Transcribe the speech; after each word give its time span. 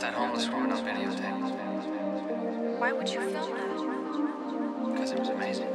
got 0.00 0.12
that 0.12 0.18
homeless 0.18 0.48
woman 0.48 0.72
on 0.72 0.84
videotape 0.84 1.36
Why 2.78 2.92
would 2.92 3.08
you 3.08 3.20
film 3.20 3.32
that? 3.34 3.70
because 4.92 5.12
it 5.12 5.18
was 5.18 5.28
amazing. 5.28 5.68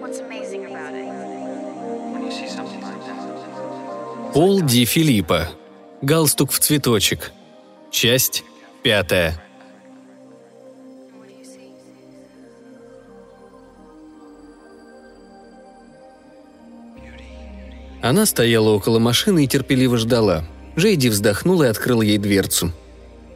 What's 0.00 0.18
amazing 0.18 0.64
about 0.66 0.94
it? 0.94 1.06
When 2.12 2.24
you 2.24 2.32
see 2.32 2.48
something 2.48 2.80
like 2.80 3.02
that, 3.06 4.32
Пол 4.32 4.62
Ди 4.62 4.84
Филиппа. 4.86 5.48
Галстук 6.00 6.50
в 6.50 6.58
цветочек. 6.58 7.32
Часть 7.90 8.44
пятая. 8.82 9.38
Она 18.00 18.26
стояла 18.26 18.70
около 18.70 18.98
машины 18.98 19.44
и 19.44 19.46
терпеливо 19.46 19.96
ждала. 19.96 20.44
Джейди 20.76 21.08
вздохнула 21.08 21.64
и 21.64 21.68
открыла 21.68 22.02
ей 22.02 22.18
дверцу. 22.18 22.72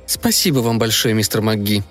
«Спасибо 0.06 0.60
вам 0.60 0.78
большое, 0.78 1.14
мистер 1.14 1.42
МакГи». 1.42 1.82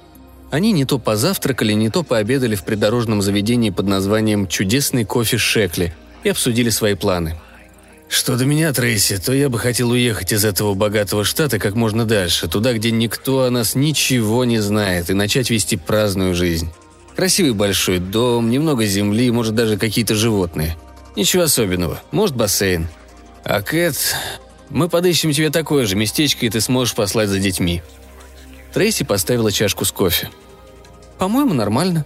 Они 0.50 0.72
не 0.72 0.86
то 0.86 1.00
позавтракали, 1.00 1.74
не 1.74 1.90
то 1.90 2.04
пообедали 2.04 2.55
в 2.55 2.64
придорожном 2.64 3.22
заведении 3.22 3.72
под 3.72 3.88
названием 3.88 4.48
«Чудесный 4.48 5.04
кофе 5.04 5.38
Шекли» 5.38 5.94
и 6.24 6.30
обсудили 6.30 6.70
свои 6.70 6.96
планы. 6.96 7.38
«Что 8.08 8.38
до 8.38 8.46
меня, 8.46 8.72
Трейси, 8.72 9.18
то 9.18 9.34
я 9.34 9.50
бы 9.50 9.60
хотел 9.60 9.90
уехать 9.90 10.32
из 10.32 10.46
этого 10.46 10.76
богатого 10.76 11.26
штата 11.26 11.60
как 11.60 11.76
можно 11.76 12.05
дальше, 12.05 12.48
туда, 12.48 12.72
где 12.72 12.91
никто 12.91 13.44
о 13.44 13.50
нас 13.50 13.76
ничего 13.76 14.46
не 14.46 14.60
знает, 14.60 15.10
и 15.10 15.13
начать 15.13 15.50
вести 15.50 15.76
праздную 15.76 16.36
жизнь. 16.36 16.70
Красивый 17.18 17.54
большой 17.54 18.00
дом, 18.00 18.50
немного 18.50 18.86
земли, 18.86 19.30
может, 19.32 19.55
даже 19.55 19.77
какие-то 19.77 20.16
животные. 20.16 20.77
Ничего 21.18 21.44
особенного, 21.44 22.02
может, 22.12 22.36
бассейн. 22.36 22.88
А 23.44 23.62
Кэт, 23.62 23.98
мы 24.70 24.88
подыщем 24.88 25.32
тебе 25.34 25.50
такое 25.50 25.86
же 25.86 25.96
местечко, 25.96 26.46
и 26.46 26.50
ты 26.50 26.62
сможешь 26.62 26.96
послать 26.96 27.27
за 27.27 27.40
детьми». 27.40 27.82
Трейси 28.76 29.06
поставила 29.06 29.54
чашку 29.54 29.86
с 29.86 29.92
кофе. 29.94 30.30
«По-моему, 31.18 31.54
нормально». 31.54 32.05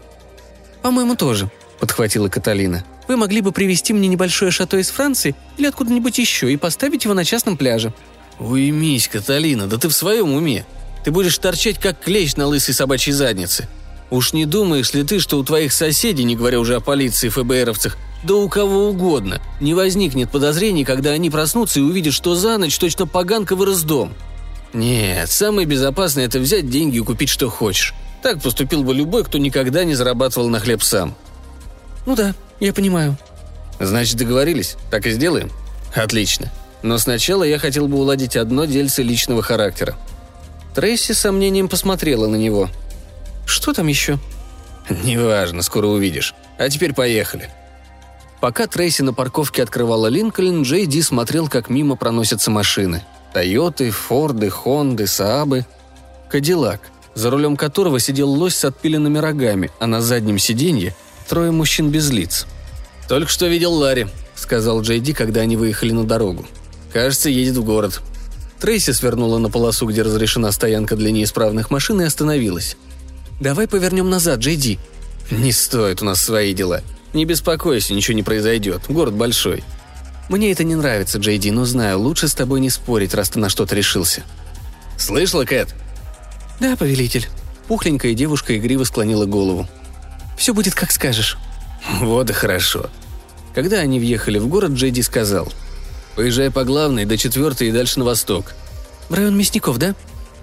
«По-моему, 0.84 1.16
тоже»,— 1.16 1.50
подхватила 1.80 2.30
Каталина. 2.30 2.86
«Вы 3.08 3.18
могли 3.18 3.42
бы 3.42 3.52
привезти 3.52 3.92
мне 3.92 4.08
небольшое 4.08 4.52
шато 4.52 4.78
из 4.78 4.92
Франции 4.92 5.36
или 5.58 5.66
откуда-нибудь 5.66 6.20
еще 6.20 6.54
и 6.54 6.58
поставить 6.58 7.06
его 7.06 7.16
на 7.16 7.26
частном 7.26 7.58
пляже». 7.58 7.92
«Уймись, 8.38 9.08
Каталина, 9.08 9.66
да 9.66 9.80
ты 9.80 9.90
в 9.90 9.94
своем 9.94 10.32
уме. 10.32 10.64
Ты 11.04 11.10
будешь 11.10 11.40
торчать, 11.40 11.80
как 11.80 12.00
клещ 12.00 12.36
на 12.36 12.46
лысой 12.46 12.76
собачьей 12.76 13.14
заднице. 13.14 13.68
Уж 14.12 14.34
не 14.34 14.46
думаешь 14.46 14.94
ли 14.94 15.04
ты, 15.04 15.18
что 15.18 15.40
у 15.40 15.44
твоих 15.44 15.74
соседей, 15.74 16.24
не 16.24 16.36
говоря 16.36 16.60
уже 16.60 16.76
о 16.76 16.82
полиции 16.82 17.28
и 17.28 17.30
ФБРовцах, 17.32 17.98
да 18.24 18.36
у 18.36 18.48
кого 18.48 18.90
угодно, 18.90 19.42
не 19.60 19.74
возникнет 19.74 20.30
подозрений, 20.30 20.86
когда 20.86 21.10
они 21.10 21.32
проснутся 21.32 21.80
и 21.80 21.84
увидят, 21.84 22.14
что 22.14 22.36
за 22.36 22.60
ночь 22.60 22.78
точно 22.78 23.08
поганка 23.08 23.56
вырос 23.56 23.82
дом? 23.82 24.14
Нет, 24.74 25.30
самое 25.32 25.66
безопасное– 25.66 26.26
это 26.26 26.40
взять 26.40 26.70
деньги 26.70 26.98
и 26.98 27.02
купить, 27.02 27.30
что 27.30 27.50
хочешь. 27.50 27.94
Так 28.22 28.42
поступил 28.42 28.84
бы 28.84 28.94
любой, 28.94 29.24
кто 29.24 29.38
никогда 29.38 29.84
не 29.84 29.96
зарабатывал 29.96 30.50
на 30.50 30.60
хлеб 30.60 30.84
сам. 30.84 31.16
Ну 32.06 32.16
да, 32.16 32.36
я 32.60 32.74
понимаю. 32.74 33.18
Значит, 33.80 34.18
договорились? 34.18 34.76
Так 34.92 35.06
и 35.06 35.12
сделаем? 35.12 35.52
Отлично. 35.96 36.52
Но 36.84 36.98
сначала 36.98 37.44
я 37.44 37.58
хотел 37.58 37.88
бы 37.88 37.98
уладить 37.98 38.36
одно 38.36 38.66
дельце 38.66 39.04
личного 39.04 39.42
характера. 39.42 39.96
Трейси 40.76 41.14
с 41.14 41.20
сомнением 41.20 41.68
посмотрела 41.68 42.28
на 42.28 42.36
него. 42.36 42.70
Что 43.46 43.74
там 43.74 43.88
еще? 43.88 44.20
Неважно, 45.04 45.62
скоро 45.62 45.88
увидишь. 45.88 46.36
А 46.58 46.70
теперь 46.70 46.94
поехали. 46.94 47.50
Пока 48.40 48.68
Трейси 48.68 49.02
на 49.02 49.14
парковке 49.14 49.64
открывала 49.64 50.08
Линкольн, 50.08 50.64
Джей 50.64 50.86
Ди 50.86 51.02
смотрел, 51.02 51.50
как 51.50 51.70
мимо 51.70 51.96
проносятся 51.96 52.52
машины. 52.52 53.04
Тойоты, 53.34 53.92
Форды, 53.92 54.50
Хонды, 54.50 55.08
Саабы. 55.08 55.66
Кадиллак, 56.30 56.82
за 57.16 57.30
рулем 57.30 57.58
которого 57.58 58.00
сидел 58.00 58.30
лось 58.30 58.56
с 58.56 58.66
отпиленными 58.66 59.18
рогами, 59.18 59.72
а 59.80 59.88
на 59.88 60.02
заднем 60.02 60.38
сиденье 60.38 60.96
трое 61.28 61.52
мужчин 61.52 61.90
без 61.90 62.10
лиц. 62.10 62.46
«Только 63.08 63.32
что 63.32 63.48
видел 63.48 63.74
Ларри»,— 63.74 64.08
сказал 64.36 64.82
Джей 64.82 65.00
Ди, 65.00 65.14
когда 65.14 65.42
они 65.42 65.58
выехали 65.58 65.92
на 65.92 66.04
дорогу. 66.04 66.46
«Кажется, 66.94 67.30
едет 67.30 67.58
в 67.58 67.64
город». 67.64 68.02
Трейси 68.60 68.92
свернула 68.92 69.38
на 69.38 69.50
полосу, 69.50 69.88
где 69.88 70.02
разрешена 70.02 70.52
стоянка 70.52 70.96
для 70.96 71.12
неисправных 71.12 71.72
машин, 71.72 72.02
и 72.02 72.06
остановилась. 72.06 72.78
«Давай 73.40 73.68
повернем 73.68 74.10
назад, 74.10 74.40
Джей 74.40 74.58
Ди». 74.58 74.80
«Не 75.32 75.52
стоит, 75.52 76.02
у 76.02 76.06
нас 76.06 76.22
свои 76.22 76.54
дела. 76.54 76.82
Не 77.14 77.26
беспокойся, 77.26 77.94
ничего 77.94 78.16
не 78.16 78.24
произойдет. 78.24 78.84
Город 78.90 79.14
большой». 79.14 79.64
«Мне 80.30 80.52
это 80.52 80.64
не 80.64 80.76
нравится, 80.76 81.18
Джей 81.18 81.40
Ди, 81.40 81.52
но 81.52 81.66
знаю, 81.66 82.00
лучше 82.00 82.28
с 82.28 82.36
тобой 82.36 82.60
не 82.60 82.70
спорить, 82.70 83.14
раз 83.14 83.30
ты 83.30 83.40
на 83.40 83.50
что-то 83.50 83.76
решился». 83.76 84.24
«Слышала, 84.98 85.44
Кэт?» 85.44 85.76
«Да, 86.60 86.76
повелитель». 86.76 87.28
Пухленькая 87.68 88.14
девушка 88.14 88.58
игриво 88.58 88.84
склонила 88.84 89.26
голову. 89.26 89.68
«Все 90.38 90.54
будет, 90.54 90.76
как 90.76 90.92
скажешь». 90.92 91.38
«Вот 92.00 92.30
и 92.30 92.34
хорошо». 92.34 92.90
Когда 93.56 93.78
они 93.78 94.00
въехали 94.00 94.38
в 94.38 94.48
город, 94.48 94.72
Джей 94.72 94.92
Ди 94.92 95.02
сказал. 95.02 95.52
«Поезжай 96.16 96.52
по 96.52 96.64
главной, 96.64 97.06
до 97.06 97.18
четвертой 97.18 97.70
и 97.70 97.72
дальше 97.72 98.00
на 98.00 98.06
восток». 98.06 98.54
«В 99.10 99.14
район 99.14 99.38
мясников, 99.38 99.80
да?» 99.80 99.96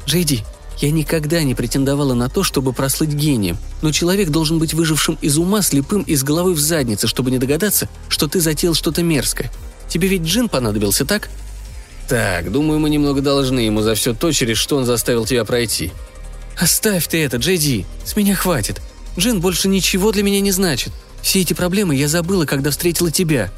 «Джей 0.06 0.24
Ди, 0.24 0.44
я 0.78 0.91
никогда 0.91 1.42
не 1.42 1.54
претендовала 1.54 2.14
на 2.14 2.28
то, 2.28 2.42
чтобы 2.42 2.72
прослыть 2.72 3.10
гением, 3.10 3.56
но 3.82 3.92
человек 3.92 4.30
должен 4.30 4.58
быть 4.58 4.74
выжившим 4.74 5.16
из 5.22 5.38
ума, 5.38 5.62
слепым 5.62 6.03
и 6.03 6.14
с 6.14 6.22
головой 6.22 6.54
в 6.54 6.60
заднице, 6.60 7.06
чтобы 7.06 7.30
не 7.30 7.38
догадаться, 7.38 7.88
что 8.08 8.28
ты 8.28 8.41
затеял 8.41 8.74
что-то 8.74 9.03
мерзкое. 9.03 9.50
Тебе 9.88 10.08
ведь 10.08 10.22
джин 10.22 10.48
понадобился, 10.48 11.04
так?» 11.04 11.28
«Так, 12.08 12.52
думаю, 12.52 12.78
мы 12.78 12.88
немного 12.88 13.20
должны 13.20 13.60
ему 13.60 13.80
за 13.82 13.94
все 13.94 14.14
то, 14.14 14.30
через 14.32 14.58
что 14.58 14.76
он 14.76 14.84
заставил 14.84 15.26
тебя 15.26 15.44
пройти». 15.44 15.92
«Оставь 16.58 17.06
ты 17.08 17.22
это, 17.22 17.36
Джей 17.36 17.58
Ди, 17.58 17.86
с 18.04 18.16
меня 18.16 18.34
хватит. 18.34 18.80
Джин 19.19 19.41
больше 19.41 19.69
ничего 19.69 20.12
для 20.12 20.22
меня 20.22 20.41
не 20.41 20.52
значит. 20.52 20.92
Все 21.20 21.41
эти 21.41 21.52
проблемы 21.52 21.94
я 21.97 22.08
забыла, 22.08 22.47
когда 22.47 22.70
встретила 22.70 23.10
тебя». 23.10 23.50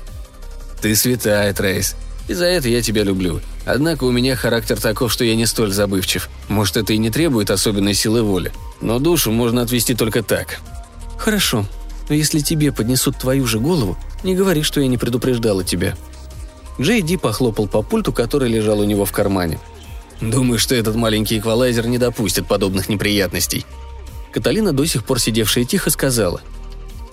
«Ты 0.80 0.96
святая, 0.96 1.52
Трейс. 1.52 1.94
И 2.28 2.34
за 2.34 2.46
это 2.46 2.68
я 2.68 2.82
тебя 2.82 3.02
люблю. 3.02 3.40
Однако 3.66 4.04
у 4.04 4.10
меня 4.10 4.36
характер 4.36 4.80
таков, 4.80 5.12
что 5.12 5.24
я 5.24 5.36
не 5.36 5.46
столь 5.46 5.72
забывчив. 5.72 6.28
Может, 6.48 6.76
это 6.76 6.92
и 6.92 6.98
не 6.98 7.10
требует 7.10 7.50
особенной 7.50 7.94
силы 7.94 8.22
воли. 8.22 8.52
Но 8.80 8.98
душу 8.98 9.30
можно 9.30 9.62
отвести 9.62 9.94
только 9.94 10.22
так». 10.22 10.60
«Хорошо. 11.18 11.66
Но 12.08 12.14
если 12.14 12.40
тебе 12.40 12.72
поднесут 12.72 13.18
твою 13.18 13.46
же 13.46 13.58
голову, 13.60 13.98
не 14.24 14.34
говори, 14.34 14.62
что 14.62 14.80
я 14.80 14.86
не 14.86 14.96
предупреждала 14.96 15.62
тебя». 15.62 15.96
Джей 16.80 17.02
Ди 17.02 17.16
похлопал 17.16 17.66
по 17.66 17.82
пульту, 17.82 18.12
который 18.12 18.48
лежал 18.48 18.80
у 18.80 18.84
него 18.84 19.04
в 19.04 19.12
кармане. 19.12 19.58
«Думаю, 20.20 20.58
что 20.58 20.74
этот 20.74 20.96
маленький 20.96 21.38
эквалайзер 21.38 21.86
не 21.86 21.98
допустит 21.98 22.46
подобных 22.46 22.88
неприятностей». 22.88 23.64
Каталина, 24.32 24.72
до 24.72 24.84
сих 24.84 25.04
пор 25.04 25.20
сидевшая 25.20 25.64
тихо, 25.64 25.90
сказала. 25.90 26.40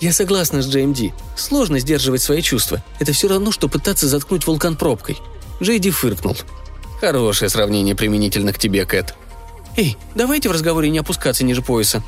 «Я 0.00 0.12
согласна 0.12 0.62
с 0.62 0.68
Джейм 0.68 0.92
Ди. 0.92 1.12
Сложно 1.36 1.78
сдерживать 1.78 2.22
свои 2.22 2.42
чувства. 2.42 2.82
Это 2.98 3.12
все 3.12 3.28
равно, 3.28 3.52
что 3.52 3.68
пытаться 3.68 4.08
заткнуть 4.08 4.46
вулкан 4.46 4.76
пробкой». 4.76 5.18
Джей 5.62 5.78
Ди 5.78 5.90
фыркнул. 5.90 6.36
«Хорошее 7.00 7.48
сравнение 7.48 7.94
применительно 7.94 8.52
к 8.52 8.58
тебе, 8.58 8.84
Кэт». 8.84 9.14
«Эй, 9.76 9.96
давайте 10.14 10.48
в 10.48 10.52
разговоре 10.52 10.90
не 10.90 10.98
опускаться 10.98 11.44
ниже 11.44 11.62
пояса». 11.62 12.02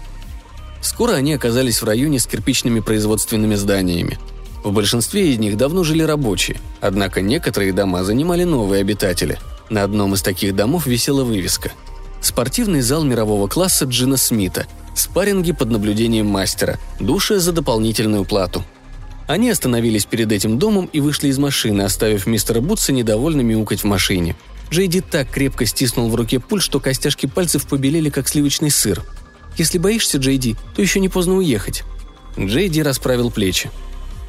Скоро 0.80 1.12
они 1.14 1.32
оказались 1.34 1.82
в 1.82 1.84
районе 1.84 2.18
с 2.18 2.26
кирпичными 2.26 2.80
производственными 2.80 3.56
зданиями. 3.56 4.18
В 4.64 4.72
большинстве 4.72 5.32
из 5.32 5.38
них 5.38 5.56
давно 5.56 5.84
жили 5.84 6.02
рабочие, 6.02 6.60
однако 6.80 7.20
некоторые 7.20 7.72
дома 7.72 8.04
занимали 8.04 8.44
новые 8.44 8.80
обитатели. 8.80 9.38
На 9.70 9.84
одном 9.84 10.14
из 10.14 10.22
таких 10.22 10.54
домов 10.56 10.86
висела 10.86 11.24
вывеска. 11.24 11.72
Спортивный 12.20 12.80
зал 12.80 13.04
мирового 13.04 13.46
класса 13.46 13.84
Джина 13.84 14.16
Смита, 14.16 14.66
спарринги 14.94 15.52
под 15.52 15.70
наблюдением 15.70 16.26
мастера, 16.26 16.78
души 16.98 17.38
за 17.38 17.52
дополнительную 17.52 18.24
плату. 18.24 18.64
Они 19.28 19.50
остановились 19.50 20.06
перед 20.06 20.32
этим 20.32 20.58
домом 20.58 20.88
и 20.92 21.00
вышли 21.00 21.28
из 21.28 21.38
машины, 21.38 21.82
оставив 21.82 22.26
мистера 22.26 22.60
Бутса 22.60 22.92
недовольно 22.92 23.42
мяукать 23.42 23.80
в 23.80 23.84
машине. 23.84 24.36
Джейди 24.70 25.00
так 25.00 25.30
крепко 25.30 25.66
стиснул 25.66 26.08
в 26.08 26.14
руке 26.14 26.40
пульт, 26.40 26.62
что 26.62 26.80
костяшки 26.80 27.26
пальцев 27.26 27.66
побелели, 27.66 28.10
как 28.10 28.28
сливочный 28.28 28.70
сыр. 28.70 29.02
«Если 29.56 29.78
боишься, 29.78 30.18
Джейди, 30.18 30.56
то 30.74 30.82
еще 30.82 30.98
не 30.98 31.08
поздно 31.08 31.36
уехать». 31.36 31.84
Джейди 32.38 32.80
расправил 32.80 33.30
плечи. 33.30 33.70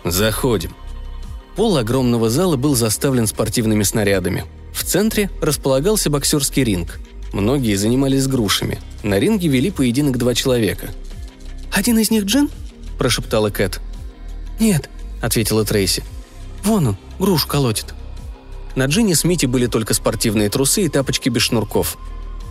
«Заходим». 0.03 0.73
Пол 1.55 1.77
огромного 1.77 2.29
зала 2.29 2.55
был 2.55 2.75
заставлен 2.75 3.27
спортивными 3.27 3.83
снарядами. 3.83 4.45
В 4.73 4.83
центре 4.83 5.29
располагался 5.41 6.09
боксерский 6.09 6.63
ринг. 6.63 6.99
Многие 7.33 7.75
занимались 7.75 8.27
грушами. 8.27 8.79
На 9.03 9.19
ринге 9.19 9.49
вели 9.49 9.71
поединок 9.71 10.17
два 10.17 10.33
человека. 10.33 10.89
«Один 11.71 11.99
из 11.99 12.11
них 12.11 12.23
Джин?»– 12.23 12.49
прошептала 12.97 13.49
Кэт. 13.49 13.79
«Нет»,– 14.59 14.89
ответила 15.21 15.65
Трейси. 15.65 16.03
«Вон 16.63 16.87
он, 16.87 16.97
грушу 17.19 17.47
колотит». 17.47 17.93
На 18.75 18.85
Джине 18.85 19.15
Смите 19.15 19.47
были 19.47 19.67
только 19.67 19.93
спортивные 19.93 20.49
трусы 20.49 20.83
и 20.83 20.89
тапочки 20.89 21.29
без 21.29 21.43
шнурков. 21.43 21.97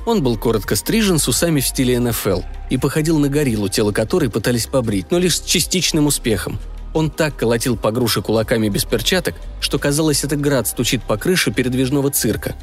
Он 0.07 0.23
был 0.23 0.37
коротко 0.37 0.77
стрижен 0.77 1.19
с 1.19 1.29
усами 1.29 1.61
в 1.61 1.67
стиле 1.67 1.99
НФЛ 1.99 2.41
и 2.71 2.79
походил 2.79 3.19
на 3.19 3.29
гориллу, 3.29 3.69
тело 3.69 3.93
которой 3.93 4.31
пытались 4.31 4.67
побрить, 4.67 5.11
но 5.11 5.19
лишь 5.19 5.37
с 5.37 5.41
частичным 5.43 6.07
успехом. 6.07 6.59
Он 6.95 7.11
так 7.11 7.37
колотил 7.37 7.77
по 7.77 7.91
груше 7.91 8.23
кулаками 8.23 8.69
без 8.69 8.85
перчаток, 8.85 9.35
что 9.61 9.79
казалось, 9.79 10.25
это 10.25 10.37
град 10.37 10.67
стучит 10.67 11.03
по 11.03 11.17
крыше 11.17 11.53
передвижного 11.53 12.11
цирка. 12.11 12.55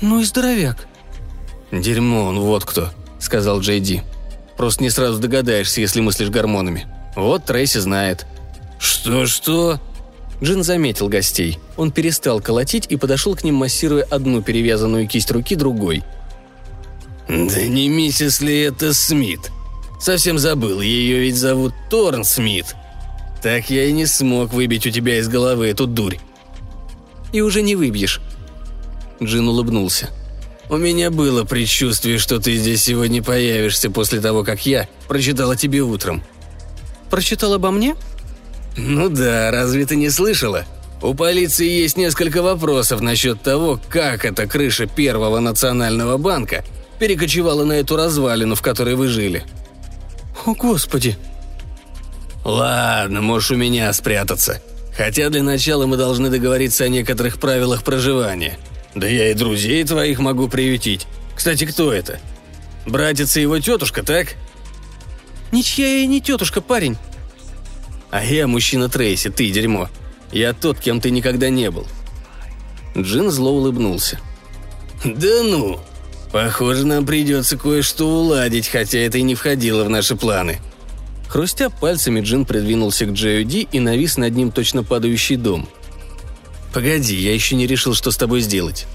«Ну 0.00 0.20
и 0.20 0.24
здоровяк», 0.24 0.86
«Дерьмо 1.80 2.24
он, 2.24 2.40
вот 2.40 2.64
кто»,— 2.64 2.90
сказал 3.18 3.60
Джей 3.60 3.80
Ди. 3.80 4.02
«Просто 4.56 4.82
не 4.82 4.90
сразу 4.90 5.18
догадаешься, 5.18 5.80
если 5.80 6.00
мыслишь 6.00 6.30
гормонами. 6.30 6.86
Вот 7.16 7.44
Трейси 7.44 7.78
знает». 7.78 8.26
«Что-что?» 8.78 9.80
Джин 10.42 10.62
заметил 10.62 11.08
гостей. 11.08 11.58
Он 11.76 11.90
перестал 11.90 12.40
колотить 12.40 12.86
и 12.90 12.96
подошел 12.96 13.34
к 13.34 13.44
ним, 13.44 13.56
массируя 13.56 14.04
одну 14.04 14.42
перевязанную 14.42 15.08
кисть 15.08 15.30
руки 15.30 15.56
другой. 15.56 16.02
«Да 17.28 17.62
не 17.62 17.88
миссис 17.88 18.40
ли 18.40 18.60
это 18.60 18.92
Смит? 18.92 19.50
Совсем 20.00 20.38
забыл, 20.38 20.80
ее 20.80 21.20
ведь 21.20 21.36
зовут 21.36 21.72
Торн 21.88 22.24
Смит. 22.24 22.74
Так 23.44 23.68
я 23.68 23.84
и 23.84 23.92
не 23.92 24.06
смог 24.06 24.54
выбить 24.54 24.86
у 24.86 24.90
тебя 24.90 25.18
из 25.18 25.28
головы 25.28 25.66
эту 25.66 25.86
дурь». 25.86 26.16
«И 27.30 27.42
уже 27.42 27.60
не 27.60 27.76
выбьешь». 27.76 28.22
Джин 29.22 29.46
улыбнулся. 29.46 30.08
«У 30.70 30.78
меня 30.78 31.10
было 31.10 31.44
предчувствие, 31.44 32.16
что 32.16 32.40
ты 32.40 32.56
здесь 32.56 32.82
сегодня 32.82 33.22
появишься 33.22 33.90
после 33.90 34.22
того, 34.22 34.44
как 34.44 34.64
я 34.64 34.88
прочитала 35.08 35.56
тебе 35.56 35.82
утром». 35.82 36.22
«Прочитал 37.10 37.52
обо 37.52 37.70
мне?» 37.70 37.96
«Ну 38.78 39.10
да, 39.10 39.50
разве 39.50 39.84
ты 39.84 39.96
не 39.96 40.08
слышала? 40.08 40.64
У 41.02 41.12
полиции 41.12 41.68
есть 41.68 41.98
несколько 41.98 42.40
вопросов 42.40 43.02
насчет 43.02 43.42
того, 43.42 43.78
как 43.90 44.24
эта 44.24 44.46
крыша 44.46 44.86
Первого 44.86 45.40
национального 45.40 46.16
банка 46.16 46.64
перекочевала 46.98 47.64
на 47.64 47.74
эту 47.74 47.96
развалину, 47.96 48.54
в 48.54 48.62
которой 48.62 48.94
вы 48.94 49.08
жили». 49.08 49.44
«О, 50.46 50.54
Господи!» 50.54 51.18
«Ладно, 52.44 53.22
можешь 53.22 53.52
у 53.52 53.56
меня 53.56 53.92
спрятаться. 53.92 54.62
Хотя 54.96 55.30
для 55.30 55.42
начала 55.42 55.86
мы 55.86 55.96
должны 55.96 56.28
договориться 56.28 56.84
о 56.84 56.88
некоторых 56.88 57.40
правилах 57.40 57.82
проживания. 57.82 58.58
Да 58.94 59.08
я 59.08 59.30
и 59.30 59.34
друзей 59.34 59.82
твоих 59.84 60.20
могу 60.20 60.48
приютить. 60.48 61.06
Кстати, 61.34 61.64
кто 61.64 61.92
это? 61.92 62.20
Братец 62.86 63.36
и 63.36 63.40
его 63.40 63.58
тетушка, 63.58 64.02
так?» 64.02 64.34
«Ничья 65.52 65.86
я 65.86 65.98
и 66.00 66.06
не 66.06 66.20
тетушка, 66.20 66.60
парень. 66.60 66.96
А 68.10 68.22
я 68.24 68.46
мужчина 68.46 68.88
Трейси, 68.88 69.30
ты 69.30 69.50
дерьмо. 69.50 69.88
Я 70.30 70.52
тот, 70.52 70.78
кем 70.78 71.00
ты 71.00 71.10
никогда 71.10 71.48
не 71.48 71.70
был». 71.70 71.86
Джин 72.96 73.30
зло 73.30 73.52
улыбнулся. 73.52 74.20
«Да 75.04 75.42
ну! 75.42 75.80
Похоже, 76.30 76.86
нам 76.86 77.06
придется 77.06 77.56
кое-что 77.56 78.06
уладить, 78.06 78.68
хотя 78.68 78.98
это 78.98 79.18
и 79.18 79.22
не 79.22 79.34
входило 79.34 79.84
в 79.84 79.88
наши 79.88 80.14
планы». 80.14 80.60
Хрустя 81.28 81.70
пальцами, 81.70 82.20
Джин 82.20 82.44
придвинулся 82.44 83.06
к 83.06 83.12
Джею 83.12 83.44
Ди 83.44 83.68
и 83.72 83.80
навис 83.80 84.16
над 84.16 84.34
ним 84.34 84.52
точно 84.52 84.84
падающий 84.84 85.36
дом. 85.36 85.68
«Погоди, 86.72 87.16
я 87.16 87.32
еще 87.32 87.56
не 87.56 87.66
решил, 87.66 87.94
что 87.94 88.10
с 88.10 88.16
тобой 88.16 88.40
сделать». 88.40 88.86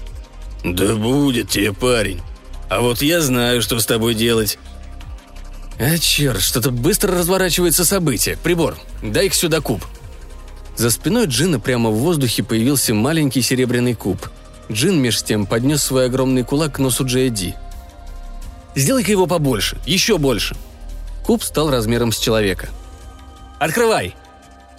«Да 0.64 0.94
будет 0.94 1.50
тебе, 1.50 1.72
парень. 1.72 2.20
А 2.68 2.80
вот 2.80 3.02
я 3.02 3.20
знаю, 3.20 3.62
что 3.62 3.80
с 3.80 3.86
тобой 3.86 4.14
делать. 4.14 4.58
А 5.80 5.96
черт, 5.96 6.42
что-то 6.42 6.70
быстро 6.70 7.16
разворачивается 7.16 7.86
событие. 7.86 8.36
Прибор, 8.36 8.76
дай-ка 9.02 9.34
сюда 9.34 9.60
куб. 9.60 9.82
За 10.76 10.90
спиной 10.90 11.26
Джина 11.26 11.58
прямо 11.58 11.90
в 11.90 11.96
воздухе 11.96 12.42
появился 12.42 12.94
маленький 12.94 13.40
серебряный 13.40 13.94
куб. 13.94 14.18
Джин 14.70 15.00
меж 15.00 15.22
тем 15.22 15.46
поднес 15.46 15.82
свой 15.82 16.06
огромный 16.06 16.44
кулак 16.44 16.76
к 16.76 16.78
носу 16.78 17.06
Джея 17.06 17.30
Ди. 17.30 17.54
«Сделай-ка 18.74 19.10
его 19.10 19.26
побольше, 19.26 19.78
еще 19.86 20.18
больше!» 20.18 20.54
Куб 21.24 21.42
стал 21.42 21.70
размером 21.70 22.12
с 22.12 22.18
человека. 22.18 22.68
«Открывай!» 23.58 24.14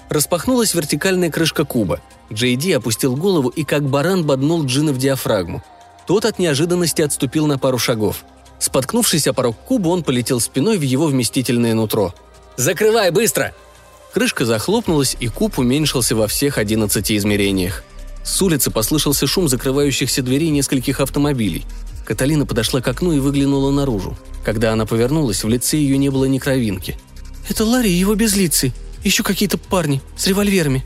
Распахнулась 0.09 0.73
вертикальная 0.73 1.31
крышка 1.31 1.65
куба. 1.65 2.01
Джей 2.31 2.55
Ди 2.55 2.73
опустил 2.73 3.15
голову 3.15 3.49
и 3.49 3.63
как 3.63 3.83
баран 3.83 4.25
боднул 4.25 4.65
Джина 4.65 4.91
в 4.91 4.97
диафрагму. 4.97 5.63
Тот 6.07 6.25
от 6.25 6.39
неожиданности 6.39 7.01
отступил 7.01 7.47
на 7.47 7.57
пару 7.57 7.77
шагов– 7.77 8.23
Споткнувшись 8.61 9.25
о 9.25 9.33
порог 9.33 9.57
куба, 9.57 9.87
он 9.87 10.03
полетел 10.03 10.39
спиной 10.39 10.77
в 10.77 10.83
его 10.83 11.07
вместительное 11.07 11.73
нутро. 11.73 12.13
«Закрывай, 12.57 13.09
быстро!» 13.09 13.55
Крышка 14.13 14.45
захлопнулась, 14.45 15.17
и 15.19 15.27
куб 15.29 15.57
уменьшился 15.57 16.15
во 16.15 16.27
всех 16.27 16.59
одиннадцати 16.59 17.17
измерениях. 17.17 17.83
С 18.23 18.39
улицы 18.39 18.69
послышался 18.69 19.25
шум 19.25 19.47
закрывающихся 19.47 20.21
дверей 20.21 20.51
нескольких 20.51 20.99
автомобилей. 20.99 21.65
Каталина 22.05 22.45
подошла 22.45 22.81
к 22.81 22.87
окну 22.87 23.13
и 23.13 23.19
выглянула 23.19 23.71
наружу. 23.71 24.17
Когда 24.43 24.73
она 24.73 24.85
повернулась, 24.85 25.43
в 25.43 25.49
лице 25.49 25.77
ее 25.77 25.97
не 25.97 26.09
было 26.09 26.25
ни 26.25 26.39
кровинки. 26.39 26.97
«Это 27.49 27.65
Ларри 27.65 27.91
и 27.91 27.99
его 27.99 28.15
безлицый. 28.15 28.73
Еще 29.03 29.23
какие-то 29.23 29.57
парни 29.57 30.01
с 30.15 30.27
револьверами». 30.27 30.83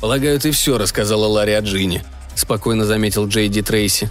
«Полагаю, 0.00 0.38
ты 0.38 0.50
все 0.50 0.76
рассказала 0.76 1.26
Ларри 1.26 1.52
о 1.52 1.60
Джине»,– 1.60 2.04
спокойно 2.34 2.84
заметил 2.84 3.26
Джейди 3.26 3.62
Трейси. 3.62 4.10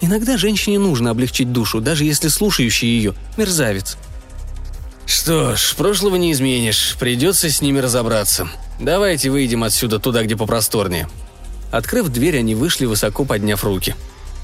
Иногда 0.00 0.36
женщине 0.36 0.78
нужно 0.78 1.10
облегчить 1.10 1.52
душу, 1.52 1.80
даже 1.80 2.04
если 2.04 2.28
слушающий 2.28 2.88
ее– 2.88 3.14
мерзавец. 3.36 3.96
«Что 5.06 5.56
ж, 5.56 5.74
прошлого 5.76 6.16
не 6.16 6.32
изменишь, 6.32 6.96
придется 6.98 7.50
с 7.50 7.60
ними 7.60 7.78
разобраться. 7.78 8.48
Давайте 8.80 9.30
выйдем 9.30 9.62
отсюда 9.64 9.98
туда, 9.98 10.24
где 10.24 10.36
попросторнее». 10.36 11.08
Открыв 11.70 12.08
дверь, 12.08 12.38
они 12.38 12.54
вышли, 12.54 12.84
высоко 12.84 13.24
подняв 13.24 13.64
руки. 13.64 13.94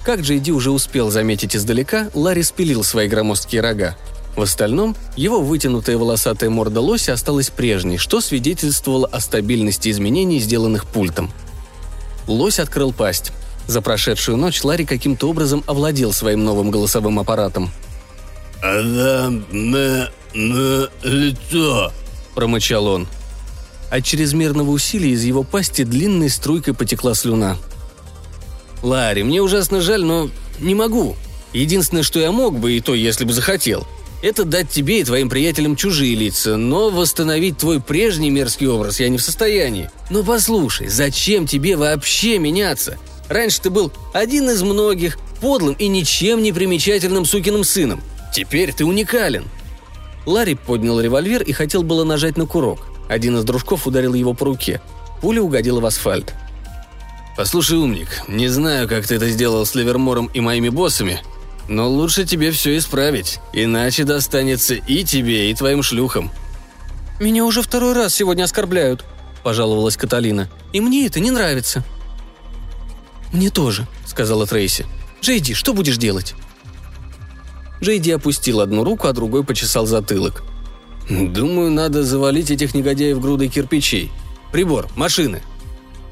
Как 0.08 0.20
Джейди 0.20 0.52
уже 0.52 0.70
успел 0.70 1.10
заметить 1.10 1.54
издалека, 1.54 2.08
Ларри 2.14 2.42
спилил 2.42 2.82
свои 2.82 3.08
громоздкие 3.08 3.60
рога. 3.60 3.94
В 4.36 4.40
остальном, 4.40 4.96
его 5.16 5.42
вытянутая 5.42 5.98
волосатая 5.98 6.48
морда 6.48 6.80
лося 6.80 7.12
осталась 7.12 7.50
прежней, 7.50 7.98
что 7.98 8.22
свидетельствовало 8.22 9.06
о 9.06 9.20
стабильности 9.20 9.90
изменений, 9.90 10.38
сделанных 10.38 10.86
пультом. 10.86 11.30
Лось 12.26 12.58
открыл 12.58 12.94
пасть. 12.94 13.32
За 13.66 13.82
прошедшую 13.82 14.38
ночь 14.38 14.64
Ларри 14.64 14.86
каким-то 14.86 15.28
образом 15.28 15.62
овладел 15.66 16.14
своим 16.14 16.42
новым 16.42 16.70
голосовым 16.70 17.18
аппаратом. 17.18 17.70
«Адам 18.62 19.44
на... 19.50 20.08
на 20.32 20.88
лицо»,– 21.02 21.92
промычал 22.34 22.86
он. 22.86 23.08
От 23.90 24.06
чрезмерного 24.06 24.70
усилия 24.70 25.10
из 25.10 25.22
его 25.24 25.42
пасти 25.42 25.84
длинной 25.84 26.30
струйкой 26.30 26.72
потекла 26.72 27.12
слюна. 27.12 27.58
«Ларри, 28.82 29.22
мне 29.22 29.42
ужасно 29.42 29.80
жаль, 29.80 30.04
но 30.04 30.30
не 30.60 30.74
могу. 30.74 31.16
Единственное, 31.52 32.02
что 32.02 32.20
я 32.20 32.30
мог 32.32 32.58
бы, 32.58 32.72
и 32.72 32.80
то, 32.80 32.94
если 32.94 33.24
бы 33.24 33.32
захотел, 33.32 33.86
это 34.22 34.44
дать 34.44 34.68
тебе 34.68 35.00
и 35.00 35.04
твоим 35.04 35.28
приятелям 35.28 35.76
чужие 35.76 36.14
лица, 36.14 36.56
но 36.56 36.90
восстановить 36.90 37.58
твой 37.58 37.80
прежний 37.80 38.30
мерзкий 38.30 38.66
образ 38.66 39.00
я 39.00 39.08
не 39.08 39.18
в 39.18 39.22
состоянии. 39.22 39.90
Но 40.10 40.24
послушай, 40.24 40.88
зачем 40.88 41.46
тебе 41.46 41.76
вообще 41.76 42.38
меняться? 42.38 42.98
Раньше 43.28 43.60
ты 43.62 43.70
был 43.70 43.92
один 44.12 44.50
из 44.50 44.62
многих, 44.62 45.18
подлым 45.40 45.74
и 45.74 45.86
ничем 45.86 46.42
не 46.42 46.52
примечательным 46.52 47.24
сукиным 47.24 47.64
сыном. 47.64 48.02
Теперь 48.34 48.72
ты 48.72 48.84
уникален». 48.84 49.44
Ларри 50.26 50.54
поднял 50.54 51.00
револьвер 51.00 51.42
и 51.42 51.52
хотел 51.52 51.82
было 51.82 52.04
нажать 52.04 52.36
на 52.36 52.46
курок. 52.46 52.86
Один 53.08 53.38
из 53.38 53.44
дружков 53.44 53.86
ударил 53.86 54.14
его 54.14 54.34
по 54.34 54.44
руке. 54.44 54.80
Пуля 55.22 55.40
угодила 55.40 55.80
в 55.80 55.86
асфальт. 55.86 56.34
«Послушай, 57.38 57.78
умник, 57.78 58.08
не 58.26 58.48
знаю, 58.48 58.88
как 58.88 59.06
ты 59.06 59.14
это 59.14 59.30
сделал 59.30 59.64
с 59.64 59.76
Ливермором 59.76 60.28
и 60.34 60.40
моими 60.40 60.70
боссами, 60.70 61.22
но 61.68 61.88
лучше 61.88 62.24
тебе 62.24 62.50
все 62.50 62.76
исправить, 62.76 63.38
иначе 63.52 64.02
достанется 64.02 64.74
и 64.74 65.04
тебе, 65.04 65.48
и 65.48 65.54
твоим 65.54 65.84
шлюхам». 65.84 66.32
«Меня 67.20 67.44
уже 67.44 67.62
второй 67.62 67.92
раз 67.92 68.12
сегодня 68.12 68.42
оскорбляют»,– 68.42 69.04
пожаловалась 69.44 69.96
Каталина. 69.96 70.50
«И 70.72 70.80
мне 70.80 71.06
это 71.06 71.20
не 71.20 71.30
нравится». 71.30 71.84
«Мне 73.32 73.50
тоже»,— 73.50 73.86
сказала 74.04 74.44
Трейси. 74.44 74.86
«Джейди, 75.22 75.54
что 75.54 75.74
будешь 75.74 75.96
делать?» 75.96 76.34
Джейди 77.80 78.10
опустил 78.10 78.60
одну 78.60 78.82
руку, 78.82 79.06
а 79.06 79.12
другой 79.12 79.44
почесал 79.44 79.86
затылок. 79.86 80.42
«Думаю, 81.08 81.70
надо 81.70 82.02
завалить 82.02 82.50
этих 82.50 82.74
негодяев 82.74 83.20
грудой 83.20 83.46
кирпичей. 83.46 84.10
Прибор, 84.50 84.88
машины!» 84.96 85.40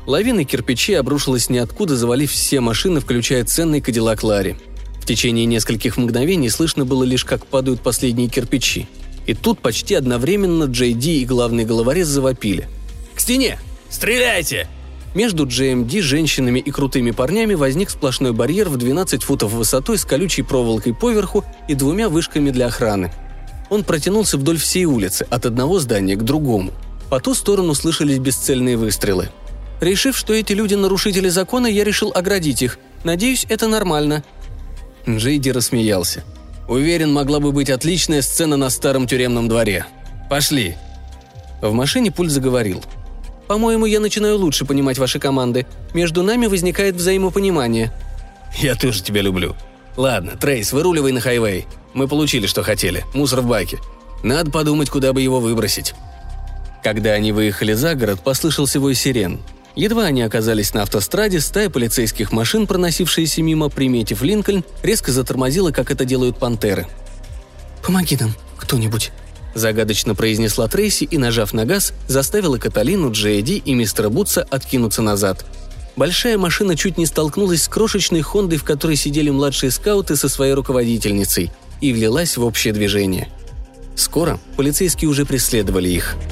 Лавина 0.07 0.45
кирпичей 0.45 0.99
обрушилась 0.99 1.51
ниоткуда, 1.51 1.97
завалив 1.97 2.31
все 2.31 2.61
машины, 2.61 3.01
включая 3.01 3.45
ценный 3.45 3.81
кадиллак 3.81 4.23
Ларри. 4.23 4.57
В 5.01 5.07
течение 5.07 5.47
нескольких 5.47 5.97
мгновений 5.97 6.49
слышно 6.49 6.85
было 6.85 7.03
лишь, 7.05 7.25
как 7.25 7.47
падают 7.47 7.81
последние 7.81 8.29
кирпичи. 8.29 8.89
И 9.27 9.35
тут 9.35 9.59
почти 9.59 9.95
одновременно 9.95 10.65
Джей 10.65 10.93
Ди 10.93 11.23
и 11.23 11.25
главный 11.25 11.65
головорез 11.65 12.07
завопили. 12.07 12.69
«К 13.15 13.21
стене! 13.21 13.59
Стреляйте!» 13.91 14.69
Между 15.15 15.47
GMD, 15.47 16.03
женщинами 16.03 16.61
и 16.61 16.71
крутыми 16.71 17.11
парнями 17.11 17.55
возник 17.55 17.91
сплошной 17.91 18.33
барьер 18.33 18.69
в 18.69 18.77
12 18.77 19.23
футов 19.23 19.53
высотой 19.53 19.99
с 19.99 20.05
колючей 20.05 20.43
проволокой 20.43 20.95
поверху 20.95 21.45
и 21.69 21.75
двумя 21.75 22.09
вышками 22.09 22.51
для 22.51 22.67
охраны. 22.67 23.13
Он 23.71 23.83
протянулся 23.83 24.37
вдоль 24.37 24.59
всей 24.59 24.85
улицы, 24.85 25.27
от 25.31 25.47
одного 25.47 25.81
здания 25.81 26.17
к 26.17 26.23
другому. 26.23 26.71
По 27.09 27.19
ту 27.19 27.35
сторону 27.35 27.75
слышались 27.75 28.19
бесцельные 28.19 28.77
выстрелы. 28.77 29.31
Решив, 29.81 30.17
что 30.17 30.33
эти 30.33 30.53
люди 30.53 30.75
нарушители 30.75 31.29
закона, 31.29 31.67
я 31.67 31.85
решил 31.85 32.13
оградить 32.15 32.63
их. 32.63 32.79
Надеюсь, 33.05 33.47
это 33.49 33.69
нормально. 33.69 34.25
Джейди 35.09 35.51
рассмеялся. 35.51 36.25
Уверен, 36.69 37.13
могла 37.13 37.41
бы 37.41 37.53
быть 37.53 37.71
отличная 37.71 38.23
сцена 38.23 38.57
на 38.57 38.71
старом 38.71 39.07
тюремном 39.07 39.49
дворе. 39.49 39.87
Пошли. 40.29 40.77
В 41.63 41.73
машине 41.73 42.11
пульт 42.11 42.31
заговорил– 42.31 42.83
по-моему, 43.47 43.87
я 43.87 44.01
начинаю 44.01 44.39
лучше 44.39 44.65
понимать 44.65 44.99
ваши 44.99 45.19
команды. 45.19 45.67
Между 45.95 46.23
нами 46.23 46.47
возникает 46.47 46.97
взаимопонимание». 46.97 47.93
«Я 48.59 48.75
тоже 48.75 49.03
тебя 49.03 49.23
люблю». 49.23 49.55
Ладно, 49.97 50.33
Трейс, 50.37 50.73
выруливай 50.73 51.13
на 51.13 51.21
хайвей. 51.21 51.67
Мы 51.95 52.07
получили, 52.07 52.47
что 52.47 52.63
хотели. 52.63 53.05
Мусор 53.15 53.41
в 53.41 53.47
баке. 53.47 53.79
Надо 54.23 54.51
подумать, 54.51 54.91
куда 54.91 55.13
бы 55.13 55.23
его 55.23 55.41
выбросить. 55.41 55.95
Когда 56.83 57.13
они 57.13 57.33
выехали 57.33 57.73
за 57.73 57.95
город, 57.95 58.21
послышался 58.23 58.79
вой 58.79 58.95
сирен. 58.95 59.41
Едва 59.77 60.07
они 60.07 60.23
оказались 60.23 60.73
на 60.73 60.83
автостраде, 60.83 61.39
стая 61.39 61.69
полицейских 61.69 62.33
машин, 62.33 62.67
проносившаяся 62.67 63.43
мимо, 63.43 63.69
приметив 63.69 64.23
Линкольн, 64.23 64.65
резко 64.83 65.13
затормозила, 65.13 65.71
как 65.71 65.91
это 65.91 66.07
делают 66.07 66.39
пантеры. 66.39 66.87
«Помоги 67.85 68.17
нам, 68.19 68.35
кто-нибудь»,– 68.57 69.13
загадочно 69.55 70.15
произнесла 70.15 70.67
Трейси 70.67 71.05
и, 71.05 71.19
нажав 71.19 71.53
на 71.53 71.67
газ, 71.67 71.93
заставила 72.09 72.57
Каталину, 72.57 73.13
Джейди 73.13 73.63
и 73.65 73.75
мистера 73.75 74.09
Бутса 74.09 74.47
откинуться 74.51 75.03
назад. 75.03 75.45
Большая 75.95 76.39
машина 76.39 76.75
чуть 76.75 76.97
не 76.97 77.05
столкнулась 77.05 77.65
с 77.65 77.69
крошечной 77.69 78.23
Хондой, 78.23 78.59
в 78.59 78.65
которой 78.65 78.97
сидели 78.97 79.29
младшие 79.29 79.71
скауты 79.71 80.17
со 80.17 80.31
своей 80.31 80.55
руководительницей, 80.55 81.53
и 81.83 81.93
влилась 81.93 82.39
в 82.39 82.45
общее 82.45 82.73
движение. 82.73 83.29
Скоро 83.95 84.41
полицейские 84.57 85.11
уже 85.11 85.27
преследовали 85.27 85.91
их– 85.91 86.17